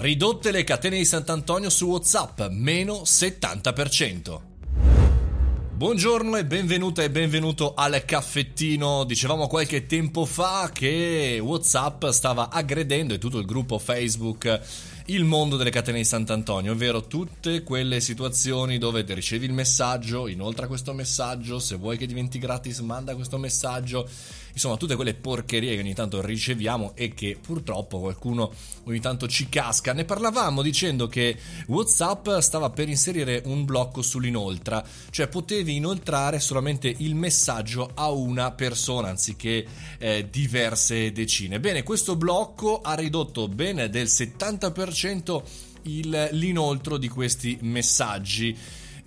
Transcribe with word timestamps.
Ridotte 0.00 0.52
le 0.52 0.62
catene 0.62 0.96
di 0.96 1.04
Sant'Antonio 1.04 1.68
su 1.68 1.86
WhatsApp, 1.86 2.42
meno 2.50 3.02
70%. 3.04 4.40
Buongiorno 5.74 6.36
e 6.36 6.44
benvenuta 6.44 7.02
e 7.02 7.10
benvenuto 7.10 7.74
al 7.74 8.04
caffettino. 8.04 9.02
Dicevamo 9.02 9.48
qualche 9.48 9.86
tempo 9.86 10.24
fa 10.24 10.70
che 10.72 11.40
WhatsApp 11.42 12.06
stava 12.10 12.48
aggredendo 12.48 13.14
e 13.14 13.18
tutto 13.18 13.38
il 13.38 13.44
gruppo 13.44 13.80
Facebook 13.80 14.60
il 15.06 15.24
mondo 15.24 15.56
delle 15.56 15.70
catene 15.70 15.98
di 15.98 16.04
Sant'Antonio, 16.04 16.72
ovvero 16.72 17.06
tutte 17.06 17.62
quelle 17.62 18.00
situazioni 18.00 18.76
dove 18.76 19.04
ricevi 19.06 19.46
il 19.46 19.52
messaggio, 19.52 20.28
inoltre 20.28 20.66
questo 20.66 20.92
messaggio, 20.92 21.58
se 21.58 21.76
vuoi 21.76 21.96
che 21.96 22.06
diventi 22.06 22.38
gratis 22.38 22.80
manda 22.80 23.14
questo 23.14 23.38
messaggio, 23.38 24.06
insomma 24.58 24.76
tutte 24.76 24.96
quelle 24.96 25.14
porcherie 25.14 25.76
che 25.76 25.80
ogni 25.80 25.94
tanto 25.94 26.20
riceviamo 26.20 26.96
e 26.96 27.14
che 27.14 27.38
purtroppo 27.40 28.00
qualcuno 28.00 28.52
ogni 28.84 28.98
tanto 28.98 29.28
ci 29.28 29.48
casca. 29.48 29.92
Ne 29.92 30.04
parlavamo 30.04 30.62
dicendo 30.62 31.06
che 31.06 31.36
WhatsApp 31.66 32.38
stava 32.38 32.70
per 32.70 32.88
inserire 32.88 33.40
un 33.44 33.64
blocco 33.64 34.02
sull'inoltra, 34.02 34.84
cioè 35.10 35.28
potevi 35.28 35.76
inoltrare 35.76 36.40
solamente 36.40 36.92
il 36.98 37.14
messaggio 37.14 37.92
a 37.94 38.10
una 38.10 38.50
persona 38.50 39.08
anziché 39.08 39.64
eh, 39.98 40.26
diverse 40.28 41.12
decine. 41.12 41.60
Bene, 41.60 41.84
questo 41.84 42.16
blocco 42.16 42.80
ha 42.80 42.94
ridotto 42.94 43.46
bene 43.46 43.88
del 43.88 44.06
70% 44.06 45.42
il, 45.82 46.30
l'inoltro 46.32 46.96
di 46.96 47.08
questi 47.08 47.56
messaggi. 47.60 48.56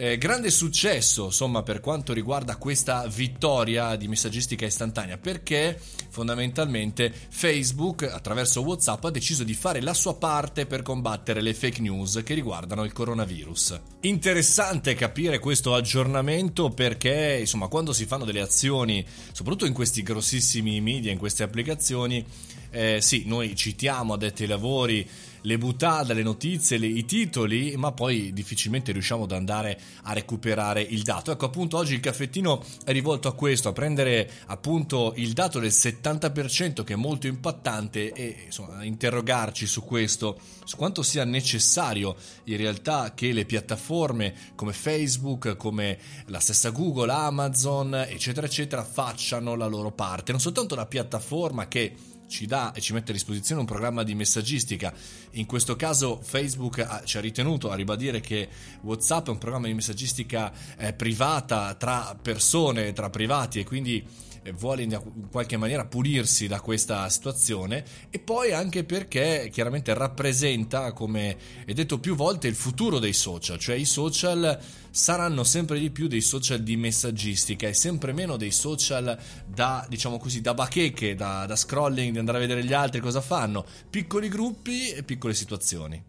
Eh, 0.03 0.17
grande 0.17 0.49
successo, 0.49 1.25
insomma, 1.25 1.61
per 1.61 1.79
quanto 1.79 2.11
riguarda 2.11 2.55
questa 2.55 3.05
vittoria 3.05 3.95
di 3.95 4.07
messaggistica 4.07 4.65
istantanea, 4.65 5.19
perché 5.19 5.79
fondamentalmente 6.09 7.13
Facebook, 7.29 8.09
attraverso 8.11 8.61
WhatsApp, 8.61 9.03
ha 9.03 9.11
deciso 9.11 9.43
di 9.43 9.53
fare 9.53 9.79
la 9.79 9.93
sua 9.93 10.15
parte 10.15 10.65
per 10.65 10.81
combattere 10.81 11.39
le 11.41 11.53
fake 11.53 11.81
news 11.81 12.21
che 12.25 12.33
riguardano 12.33 12.83
il 12.83 12.93
coronavirus. 12.93 13.79
Interessante 13.99 14.95
capire 14.95 15.37
questo 15.37 15.75
aggiornamento 15.75 16.71
perché, 16.71 17.37
insomma, 17.39 17.67
quando 17.67 17.93
si 17.93 18.07
fanno 18.07 18.25
delle 18.25 18.41
azioni, 18.41 19.05
soprattutto 19.31 19.67
in 19.67 19.73
questi 19.73 20.01
grossissimi 20.01 20.81
media, 20.81 21.11
in 21.11 21.19
queste 21.19 21.43
applicazioni, 21.43 22.25
eh, 22.71 22.99
sì, 23.01 23.23
noi 23.25 23.55
citiamo 23.55 24.13
addetti 24.13 24.43
ai 24.43 24.49
lavori 24.49 25.07
le 25.41 25.57
buttate, 25.57 26.13
le 26.13 26.23
notizie, 26.23 26.77
le, 26.77 26.87
i 26.87 27.05
titoli, 27.05 27.75
ma 27.75 27.91
poi 27.91 28.31
difficilmente 28.33 28.91
riusciamo 28.91 29.23
ad 29.23 29.31
andare 29.31 29.79
a 30.03 30.13
recuperare 30.13 30.81
il 30.81 31.03
dato. 31.03 31.31
Ecco, 31.31 31.45
appunto, 31.45 31.77
oggi 31.77 31.93
il 31.93 31.99
caffettino 31.99 32.63
è 32.85 32.91
rivolto 32.91 33.27
a 33.27 33.33
questo, 33.33 33.69
a 33.69 33.73
prendere 33.73 34.29
appunto 34.47 35.13
il 35.15 35.33
dato 35.33 35.59
del 35.59 35.71
70% 35.71 36.83
che 36.83 36.93
è 36.93 36.97
molto 36.97 37.27
impattante 37.27 38.11
e 38.13 38.43
insomma, 38.45 38.77
a 38.77 38.85
interrogarci 38.85 39.65
su 39.65 39.83
questo, 39.83 40.39
su 40.63 40.77
quanto 40.77 41.01
sia 41.01 41.25
necessario 41.25 42.15
in 42.45 42.57
realtà 42.57 43.13
che 43.13 43.31
le 43.31 43.45
piattaforme 43.45 44.33
come 44.55 44.73
Facebook, 44.73 45.55
come 45.55 45.97
la 46.27 46.39
stessa 46.39 46.69
Google, 46.69 47.11
Amazon, 47.11 47.95
eccetera, 47.95 48.45
eccetera, 48.45 48.83
facciano 48.83 49.55
la 49.55 49.67
loro 49.67 49.91
parte. 49.91 50.31
Non 50.31 50.41
soltanto 50.41 50.75
una 50.75 50.85
piattaforma 50.85 51.67
che 51.67 51.95
ci 52.31 52.47
dà 52.47 52.71
e 52.71 52.79
ci 52.79 52.93
mette 52.93 53.11
a 53.11 53.13
disposizione 53.13 53.59
un 53.59 53.67
programma 53.67 54.01
di 54.01 54.15
messaggistica. 54.15 54.91
In 55.31 55.45
questo 55.45 55.75
caso 55.75 56.19
Facebook 56.23 57.03
ci 57.03 57.17
ha 57.17 57.21
ritenuto 57.21 57.69
a 57.69 57.75
ribadire 57.75 58.21
che 58.21 58.47
WhatsApp 58.81 59.27
è 59.27 59.29
un 59.29 59.37
programma 59.37 59.67
di 59.67 59.73
messaggistica 59.73 60.51
eh, 60.77 60.93
privata 60.93 61.75
tra 61.75 62.17
persone, 62.19 62.93
tra 62.93 63.09
privati 63.09 63.59
e 63.59 63.65
quindi 63.65 64.03
vuole 64.49 64.81
in 64.81 65.27
qualche 65.29 65.57
maniera 65.57 65.85
pulirsi 65.85 66.47
da 66.47 66.59
questa 66.59 67.07
situazione 67.09 67.83
e 68.09 68.17
poi 68.17 68.51
anche 68.51 68.83
perché 68.83 69.49
chiaramente 69.51 69.93
rappresenta, 69.93 70.91
come 70.93 71.37
è 71.63 71.73
detto 71.73 71.99
più 71.99 72.15
volte, 72.15 72.47
il 72.47 72.55
futuro 72.55 72.97
dei 72.97 73.13
social, 73.13 73.59
cioè 73.59 73.75
i 73.75 73.85
social 73.85 74.59
saranno 74.89 75.43
sempre 75.43 75.77
di 75.79 75.91
più 75.91 76.07
dei 76.07 76.21
social 76.21 76.61
di 76.61 76.75
messaggistica 76.75 77.67
e 77.67 77.73
sempre 77.73 78.13
meno 78.13 78.35
dei 78.35 78.51
social 78.51 79.17
da, 79.45 79.85
diciamo 79.87 80.17
così, 80.17 80.41
da 80.41 80.55
bacheche, 80.55 81.13
da, 81.13 81.45
da 81.45 81.55
scrolling, 81.55 82.11
di 82.11 82.19
andare 82.19 82.37
a 82.37 82.41
vedere 82.41 82.63
gli 82.63 82.73
altri 82.73 82.99
cosa 82.99 83.21
fanno, 83.21 83.63
piccoli 83.89 84.27
gruppi 84.27 84.89
e 84.89 85.03
piccole 85.03 85.35
situazioni. 85.35 86.03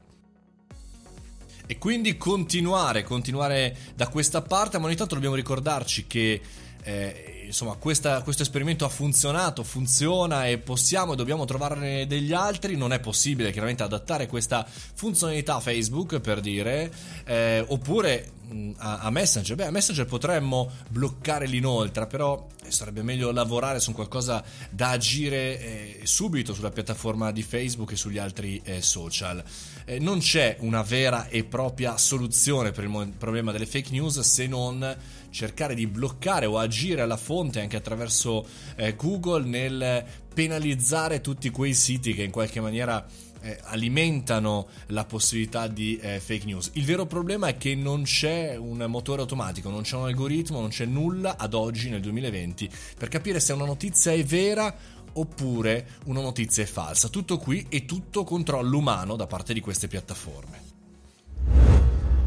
E 1.65 1.79
quindi 1.79 2.17
continuare, 2.17 3.03
continuare 3.03 3.77
da 3.95 4.09
questa 4.09 4.43
parte, 4.43 4.79
ma 4.79 4.87
ogni 4.87 4.97
tanto 4.97 5.15
dobbiamo 5.15 5.37
ricordarci 5.37 6.07
che 6.07 6.41
eh, 6.83 7.42
insomma 7.53 7.75
questa, 7.75 8.23
questo 8.23 8.43
esperimento 8.43 8.87
ha 8.87 8.89
funzionato, 8.89 9.63
funziona 9.63 10.47
e 10.47 10.57
possiamo 10.57 11.13
e 11.13 11.17
dobbiamo 11.17 11.45
trovarne 11.45 12.07
degli 12.07 12.33
altri, 12.33 12.77
non 12.77 12.95
è 12.95 12.99
possibile 12.99 13.53
chiaramente 13.53 13.83
adattare 13.83 14.27
questa 14.27 14.67
funzionalità 14.67 15.57
a 15.57 15.61
Facebook 15.61 16.19
per 16.21 16.41
dire, 16.41 16.91
eh, 17.27 17.63
oppure 17.69 18.41
a, 18.79 19.01
a, 19.01 19.11
Messenger, 19.11 19.57
beh 19.57 19.67
a 19.67 19.71
Messenger 19.71 20.07
potremmo 20.07 20.71
bloccare 20.89 21.47
l'inoltre, 21.47 22.07
però 22.07 22.47
sarebbe 22.69 23.03
meglio 23.03 23.31
lavorare 23.33 23.81
su 23.81 23.93
qualcosa 23.93 24.43
da 24.71 24.91
agire 24.91 25.61
eh, 25.61 26.01
subito 26.05 26.55
sulla 26.55 26.71
piattaforma 26.71 27.33
di 27.33 27.43
Facebook 27.43 27.93
e 27.93 27.97
sugli 27.97 28.19
altri 28.19 28.61
eh, 28.65 28.81
social. 28.83 29.43
Eh, 29.85 29.99
non 29.99 30.21
c'è 30.21 30.57
una 30.61 30.83
vera 30.83 31.29
e 31.29 31.45
propria 31.45 31.97
soluzione 31.97 32.73
per 32.73 32.85
il 32.85 33.15
problema 33.19 33.53
delle 33.53 33.67
fake 33.67 33.91
news 33.91 34.21
se 34.21 34.47
non 34.47 34.97
cercare 35.31 35.75
di 35.75 35.87
bloccare 35.87 36.47
o 36.47 36.59
agire 36.59 37.01
alla 37.01 37.17
fonte 37.17 37.42
anche 37.51 37.77
attraverso 37.77 38.47
eh, 38.77 38.95
Google 38.95 39.45
nel 39.45 40.05
penalizzare 40.33 41.21
tutti 41.21 41.51
quei 41.51 41.75
siti 41.75 42.15
che 42.15 42.23
in 42.23 42.31
qualche 42.31 42.61
maniera 42.61 43.05
eh, 43.43 43.59
alimentano 43.65 44.69
la 44.89 45.05
possibilità 45.05 45.67
di 45.67 45.99
eh, 45.99 46.21
fake 46.21 46.45
news. 46.47 46.71
Il 46.75 46.85
vero 46.85 47.07
problema 47.07 47.49
è 47.49 47.57
che 47.57 47.75
non 47.75 48.03
c'è 48.03 48.57
un 48.57 48.85
motore 48.89 49.21
automatico, 49.21 49.69
non 49.69 49.83
c'è 49.83 49.97
un 49.97 50.07
algoritmo, 50.07 50.61
non 50.61 50.71
c'è 50.71 50.87
nulla 50.87 51.37
ad 51.37 51.55
oggi 51.55 51.91
nel 51.91 52.01
2020 52.01 52.71
per 52.97 53.09
capire 53.09 53.41
se 53.41 53.53
una 53.53 53.67
notizia 53.67 54.13
è 54.13 54.25
vera 54.25 54.75
oppure 55.15 55.87
una 56.07 56.21
notizia 56.21 56.63
è 56.63 56.67
falsa. 56.67 57.09
Tutto 57.09 57.39
qui 57.39 57.67
e 57.69 57.85
tutto 57.85 58.25
controllo 58.25 58.79
umano 58.79 59.17
da 59.17 59.27
parte 59.27 59.53
di 59.53 59.61
queste 59.61 59.89
piattaforme. 59.89 60.72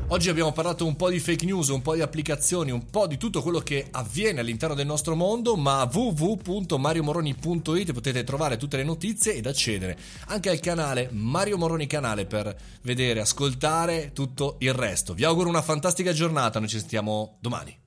Oggi 0.09 0.29
abbiamo 0.29 0.51
parlato 0.51 0.85
un 0.85 0.95
po' 0.95 1.09
di 1.09 1.19
fake 1.19 1.45
news, 1.45 1.69
un 1.69 1.81
po' 1.81 1.95
di 1.95 2.01
applicazioni, 2.01 2.69
un 2.69 2.85
po' 2.85 3.07
di 3.07 3.17
tutto 3.17 3.41
quello 3.41 3.59
che 3.59 3.87
avviene 3.89 4.39
all'interno 4.39 4.75
del 4.75 4.85
nostro 4.85 5.15
mondo, 5.15 5.55
ma 5.55 5.89
www.mariomoroni.it 5.91 7.91
potete 7.91 8.23
trovare 8.23 8.57
tutte 8.57 8.77
le 8.77 8.83
notizie 8.83 9.33
ed 9.33 9.47
accedere 9.47 9.97
anche 10.27 10.51
al 10.51 10.59
canale 10.59 11.09
Mario 11.11 11.57
Moroni 11.57 11.87
Canale 11.87 12.27
per 12.27 12.55
vedere, 12.83 13.19
ascoltare 13.19 14.11
tutto 14.13 14.57
il 14.59 14.73
resto. 14.73 15.15
Vi 15.15 15.23
auguro 15.23 15.49
una 15.49 15.63
fantastica 15.63 16.13
giornata, 16.13 16.59
noi 16.59 16.69
ci 16.69 16.77
sentiamo 16.77 17.37
domani. 17.39 17.84